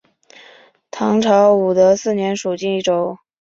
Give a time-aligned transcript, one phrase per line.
[0.89, 3.19] 唐朝武德四年属济州。